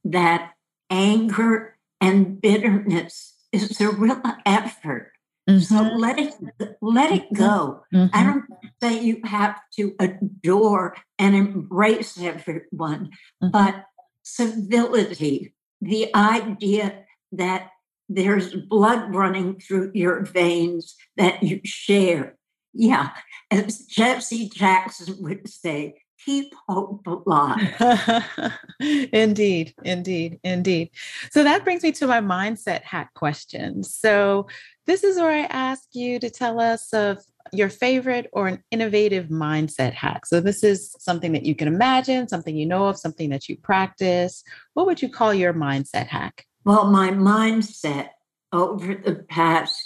[0.05, 0.53] that
[0.89, 5.13] anger and bitterness is a real effort
[5.49, 5.61] Mm-hmm.
[5.61, 6.35] So let it
[6.81, 7.35] let it mm-hmm.
[7.35, 7.83] go.
[7.93, 8.17] Mm-hmm.
[8.17, 8.45] I don't
[8.81, 13.11] say you have to adore and embrace everyone,
[13.43, 13.49] mm-hmm.
[13.51, 13.85] but
[14.23, 17.70] civility, the idea that
[18.09, 22.37] there's blood running through your veins that you share.
[22.75, 23.11] Yeah,
[23.51, 27.59] as Jesse Jackson would say, keep hope alive.
[28.81, 30.91] indeed, indeed, indeed.
[31.31, 33.83] So that brings me to my mindset hack question.
[33.83, 34.47] So
[34.87, 37.18] this is where I ask you to tell us of
[37.53, 40.27] your favorite or an innovative mindset hack.
[40.27, 43.57] So this is something that you can imagine, something you know of, something that you
[43.57, 44.43] practice.
[44.75, 46.47] What would you call your mindset hack?
[46.65, 48.11] Well, my mindset
[48.53, 49.77] over the past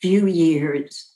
[0.00, 1.12] few years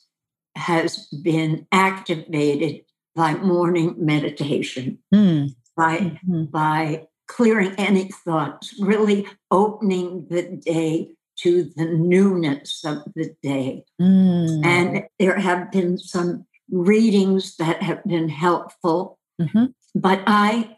[0.57, 2.83] has been activated
[3.15, 5.51] by morning meditation, mm.
[5.77, 6.45] by, mm-hmm.
[6.45, 11.11] by clearing any thoughts, really opening the day
[11.43, 13.85] to the newness of the day.
[14.01, 14.65] Mm.
[14.65, 19.19] And there have been some readings that have been helpful.
[19.41, 19.67] Mm-hmm.
[19.95, 20.77] But I,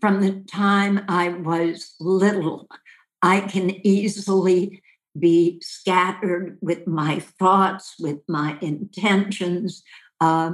[0.00, 2.68] from the time I was little,
[3.22, 4.82] I can easily
[5.18, 9.82] be scattered with my thoughts, with my intentions.
[10.20, 10.52] Uh,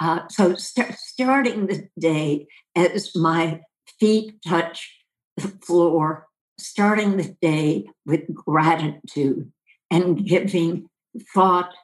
[0.00, 2.46] uh, so st- starting the day
[2.76, 3.60] as my
[3.98, 4.94] feet touch
[5.36, 6.27] the floor,
[6.58, 9.50] starting the day with gratitude
[9.90, 10.88] and giving
[11.34, 11.74] thought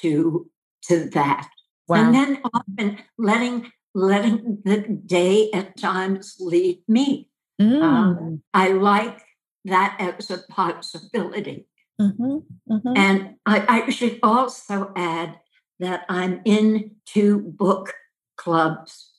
[0.00, 0.48] to
[0.84, 1.48] to that.
[1.88, 1.96] Wow.
[1.96, 7.28] And then often letting letting the day at times lead me.
[7.60, 7.82] Mm.
[7.82, 9.20] Um, I like
[9.64, 11.66] that as a possibility.
[12.00, 12.38] Mm-hmm,
[12.70, 12.92] mm-hmm.
[12.96, 15.40] And I, I should also add
[15.80, 17.92] that I'm in two book
[18.36, 19.10] clubs.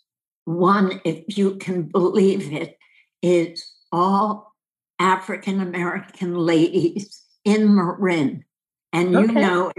[0.45, 2.77] One, if you can believe it,
[3.21, 4.55] is all
[4.99, 8.43] African American ladies in Marin.
[8.91, 9.33] And you okay.
[9.33, 9.71] know,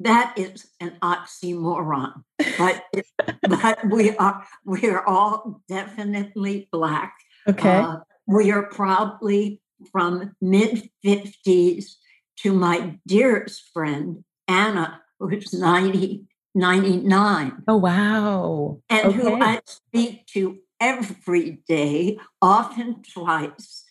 [0.00, 2.22] that is an oxymoron,
[2.58, 2.84] but
[3.48, 7.14] but we are we are all definitely black.
[7.48, 9.60] Okay, uh, we are probably
[9.92, 11.98] from mid fifties
[12.38, 17.62] to my dearest friend Anna, who's 90, 99.
[17.66, 18.80] Oh, wow.
[18.88, 19.16] And okay.
[19.16, 23.83] who I speak to every day, often twice.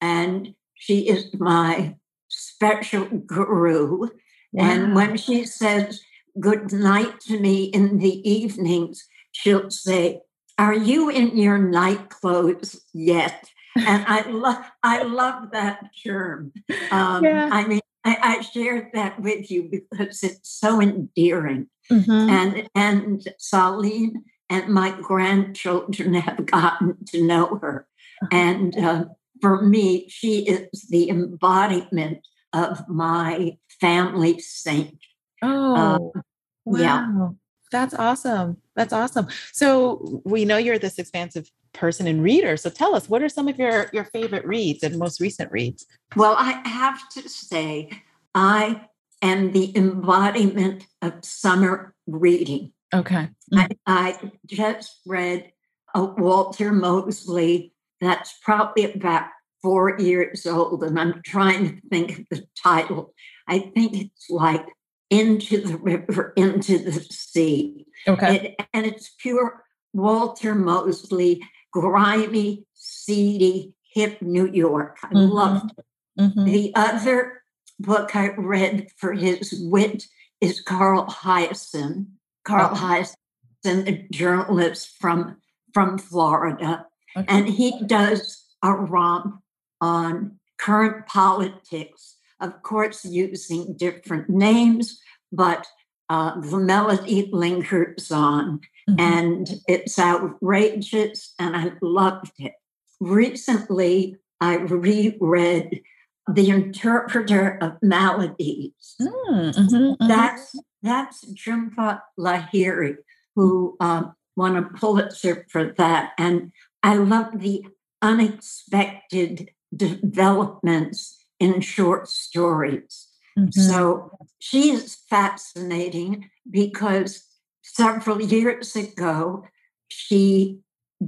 [0.00, 1.96] And she is my
[2.28, 4.08] special guru.
[4.52, 4.64] Wow.
[4.70, 6.00] And when she says
[6.38, 10.20] good night to me in the evenings, she'll say,
[10.58, 13.50] Are you in your night clothes yet?
[13.76, 16.52] and I love I love that term.
[16.90, 17.48] Um, yeah.
[17.52, 21.68] I mean, I, I shared that with you because it's so endearing.
[21.90, 22.10] Mm-hmm.
[22.10, 27.86] And and Salim and my grandchildren have gotten to know her.
[28.22, 28.28] Uh-huh.
[28.32, 29.04] And uh,
[29.40, 34.98] for me, she is the embodiment of my family saint.
[35.42, 36.20] Oh, uh,
[36.64, 36.78] wow.
[36.78, 37.28] yeah.
[37.70, 38.56] That's awesome.
[38.74, 39.28] That's awesome.
[39.52, 42.56] So we know you're this expansive person and reader.
[42.56, 45.86] So tell us, what are some of your, your favorite reads and most recent reads?
[46.16, 47.90] Well, I have to say,
[48.34, 48.86] I
[49.22, 52.72] am the embodiment of summer reading.
[52.92, 53.28] Okay.
[53.54, 55.52] I, I, just read
[55.94, 59.24] a Walter Mosley that's probably about
[59.62, 63.14] four years old, and I'm trying to think of the title.
[63.46, 64.66] I think it's like
[65.10, 67.86] Into the River, Into the Sea.
[68.08, 68.54] Okay.
[68.58, 71.42] It, and it's pure Walter Mosley,
[71.72, 74.98] grimy, seedy, hip New York.
[75.02, 75.32] I mm-hmm.
[75.32, 75.84] loved it.
[76.18, 76.44] Mm-hmm.
[76.44, 77.42] The other
[77.78, 80.06] book I read for his wit
[80.40, 82.06] is Carl Hiaasen.
[82.44, 82.76] Carl oh.
[82.76, 85.36] Hiaasen, a journalist from,
[85.74, 86.86] from Florida.
[87.16, 87.26] Okay.
[87.28, 89.42] And he does a romp
[89.80, 95.00] on current politics, of course, using different names,
[95.32, 95.66] but
[96.08, 99.00] uh, the melody lingers on mm-hmm.
[99.00, 102.54] and it's outrageous, and I loved it.
[103.00, 105.82] Recently, I reread
[106.28, 108.96] The Interpreter of Maladies.
[109.00, 110.08] Mm, mm-hmm, mm-hmm.
[110.08, 112.96] That's, that's Jhumpa Lahiri,
[113.36, 116.12] who um, won a Pulitzer for that.
[116.18, 116.52] And
[116.82, 117.66] I love the
[118.02, 123.08] unexpected developments in short stories.
[123.38, 123.60] Mm-hmm.
[123.60, 127.24] So she is fascinating because
[127.62, 129.44] several years ago,
[129.88, 130.60] she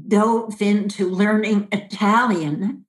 [0.08, 2.86] dove into learning Italian.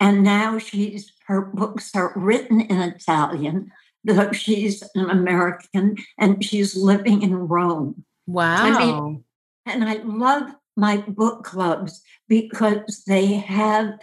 [0.00, 3.70] And now she's her books are written in Italian,
[4.04, 8.04] though she's an American and she's living in Rome.
[8.26, 8.64] Wow.
[8.64, 9.24] I mean,
[9.66, 13.98] and I love my book clubs because they have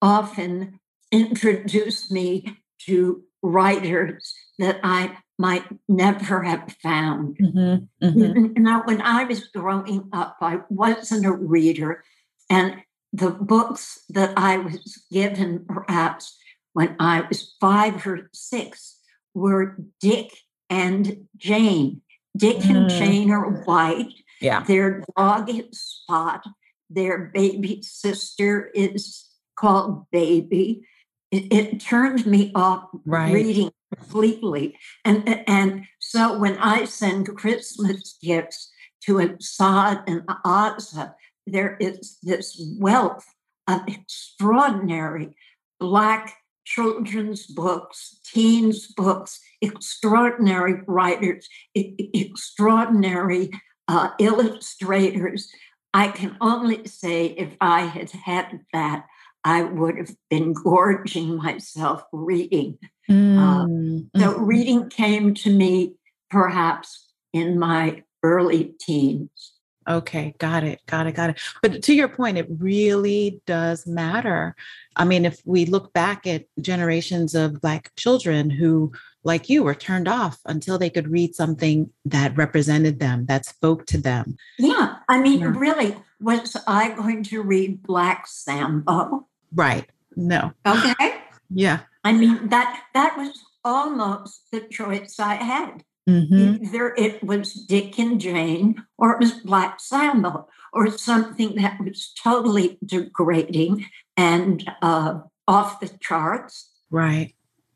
[0.00, 0.80] often
[1.12, 7.36] introduced me to writers that I might never have found.
[7.38, 8.62] Mm-hmm, mm-hmm.
[8.62, 12.04] Now, when I was growing up, I wasn't a reader,
[12.48, 12.76] and
[13.12, 16.36] the books that I was given, perhaps
[16.72, 18.98] when I was five or six,
[19.34, 20.36] were Dick
[20.68, 22.02] and Jane.
[22.36, 22.74] Dick mm.
[22.74, 24.12] and Jane are white.
[24.40, 24.62] Yeah.
[24.62, 26.44] Their dog is Spot.
[26.90, 29.26] Their baby sister is
[29.56, 30.86] called Baby.
[31.30, 33.32] It, it turned me off right.
[33.32, 34.78] reading completely.
[35.04, 38.70] And, and so when I send Christmas gifts
[39.04, 41.14] to Assad and Aza,
[41.46, 43.26] there is this wealth
[43.66, 45.36] of extraordinary
[45.80, 53.50] Black children's books, teens' books, extraordinary writers, extraordinary
[53.88, 55.50] uh, illustrators.
[55.92, 59.06] I can only say if I had had that,
[59.44, 62.78] I would have been gorging myself reading.
[63.10, 63.38] Mm.
[63.38, 64.44] Um, so mm-hmm.
[64.44, 65.94] reading came to me
[66.30, 69.52] perhaps in my early teens.
[69.86, 71.40] Okay, got it, got it, got it.
[71.60, 74.56] But to your point, it really does matter.
[74.96, 78.92] I mean, if we look back at generations of Black children who,
[79.24, 83.86] like you, were turned off until they could read something that represented them, that spoke
[83.86, 84.36] to them.
[84.58, 85.52] Yeah, I mean, yeah.
[85.56, 89.26] really, was I going to read Black Sambo?
[89.54, 89.86] Right.
[90.16, 90.52] No.
[90.66, 91.14] Okay.
[91.50, 91.80] Yeah.
[92.02, 95.84] I mean that that was almost the choice I had.
[96.08, 96.64] Mm-hmm.
[96.64, 102.12] Either it was Dick and Jane or it was Black Sambo or something that was
[102.22, 106.70] totally degrading and uh, off the charts.
[106.90, 107.33] Right,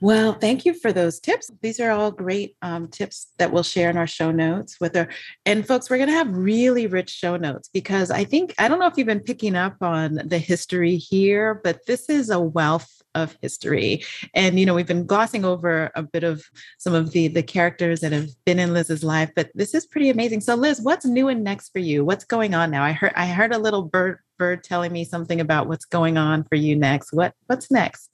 [0.00, 1.50] Well, thank you for those tips.
[1.60, 5.08] These are all great um, tips that we'll share in our show notes with our
[5.44, 5.90] and folks.
[5.90, 8.94] We're going to have really rich show notes because I think I don't know if
[8.96, 14.04] you've been picking up on the history here, but this is a wealth of history.
[14.34, 16.44] And you know, we've been glossing over a bit of
[16.78, 20.10] some of the the characters that have been in Liz's life, but this is pretty
[20.10, 20.42] amazing.
[20.42, 22.04] So, Liz, what's new and next for you?
[22.04, 22.84] What's going on now?
[22.84, 26.44] I heard I heard a little bird bird telling me something about what's going on
[26.44, 27.12] for you next.
[27.12, 28.10] What what's next?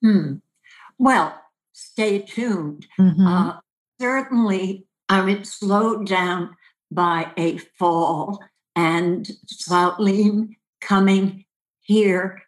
[0.00, 0.34] Hmm.
[0.98, 1.40] Well,
[1.72, 2.86] stay tuned.
[2.98, 3.26] Mm-hmm.
[3.26, 3.56] Uh,
[4.00, 6.56] certainly, I was slowed down
[6.90, 8.40] by a fall,
[8.74, 11.44] and Salim coming
[11.80, 12.42] here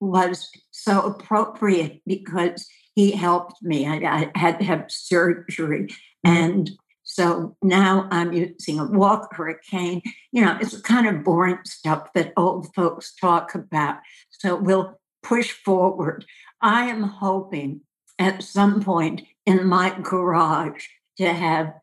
[0.00, 3.86] was so appropriate because he helped me.
[3.86, 6.30] I, I had to have surgery, mm-hmm.
[6.30, 6.70] and
[7.08, 10.02] so now I'm using a walker, a cane.
[10.30, 13.96] You know, it's kind of boring stuff that old folks talk about.
[14.28, 16.26] So we'll push forward.
[16.60, 17.82] I am hoping
[18.18, 20.86] at some point in my garage
[21.18, 21.74] to have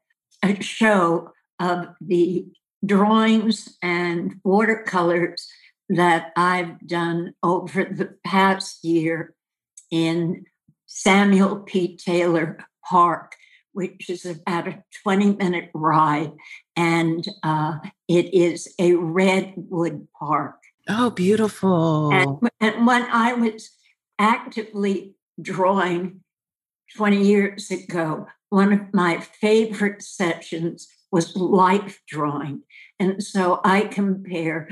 [0.43, 2.45] a show of the
[2.85, 5.47] drawings and watercolors
[5.89, 9.33] that I've done over the past year
[9.91, 10.45] in
[10.85, 11.97] Samuel P.
[11.97, 12.57] Taylor
[12.87, 13.35] Park,
[13.73, 16.31] which is about a 20 minute ride.
[16.75, 20.55] And uh, it is a redwood park.
[20.87, 22.11] Oh, beautiful.
[22.13, 23.71] And, and when I was
[24.19, 26.21] actively drawing
[26.95, 32.61] 20 years ago, one of my favorite sessions was life drawing.
[32.99, 34.69] And so I compare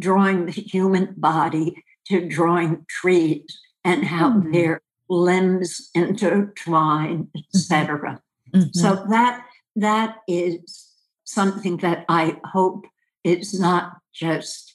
[0.00, 4.52] drawing the human body to drawing trees and how mm-hmm.
[4.52, 8.20] their limbs intertwine, etc.
[8.54, 8.68] Mm-hmm.
[8.72, 9.44] So that
[9.76, 10.88] that is
[11.24, 12.86] something that I hope
[13.24, 14.74] is not just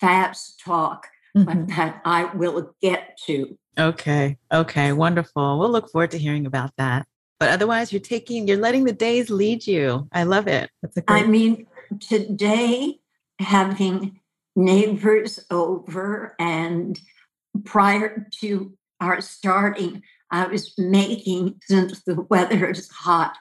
[0.00, 1.44] fast talk, mm-hmm.
[1.44, 3.58] but that I will get to.
[3.78, 4.38] Okay.
[4.52, 4.92] Okay.
[4.92, 5.58] Wonderful.
[5.58, 7.06] We'll look forward to hearing about that.
[7.38, 10.08] But otherwise, you're taking, you're letting the days lead you.
[10.12, 10.70] I love it.
[10.82, 11.66] That's a great- I mean,
[12.00, 13.00] today,
[13.38, 14.20] having
[14.54, 16.98] neighbors over and
[17.64, 23.36] prior to our starting, I was making, since the weather is hot,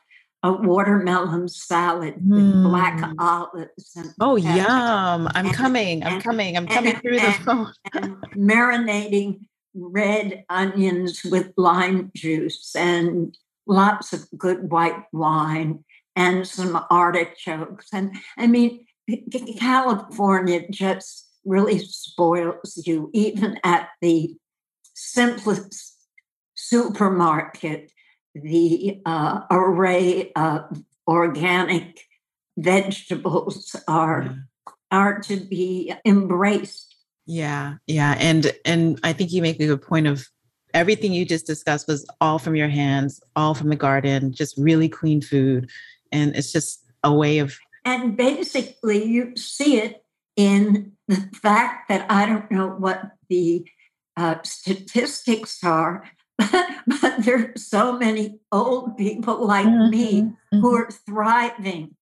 [0.46, 2.30] a watermelon salad mm.
[2.30, 3.20] with black hmm.
[3.20, 3.92] olives.
[3.96, 5.28] And oh, yum.
[5.34, 6.04] I'm and, coming.
[6.04, 6.56] I'm and, coming.
[6.56, 7.74] I'm coming through the phone.
[8.36, 13.36] marinating red onions with lime juice and
[13.66, 15.84] lots of good white wine
[16.16, 17.88] and some artichokes.
[17.92, 18.86] And I mean,
[19.58, 24.36] California just really spoils you, even at the
[24.94, 25.98] simplest
[26.56, 27.92] supermarket,
[28.36, 32.02] the uh, array of organic
[32.58, 34.72] vegetables are yeah.
[34.92, 36.96] are to be embraced.
[37.26, 40.28] Yeah, yeah, and and I think you make a good point of
[40.74, 44.90] everything you just discussed was all from your hands, all from the garden, just really
[44.90, 45.70] clean food,
[46.12, 47.58] and it's just a way of.
[47.86, 50.04] And basically, you see it
[50.36, 53.66] in the fact that I don't know what the
[54.18, 56.04] uh, statistics are,
[57.02, 59.90] but there are so many old people like mm-hmm.
[59.90, 60.60] me mm-hmm.
[60.60, 61.96] who are thriving.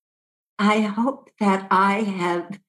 [0.59, 2.59] I hope that I have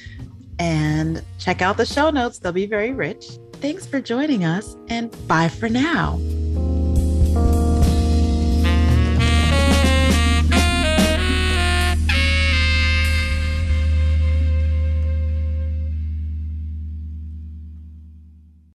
[0.60, 2.40] and check out the show notes.
[2.40, 3.38] They'll be very rich.
[3.54, 6.20] Thanks for joining us, and bye for now.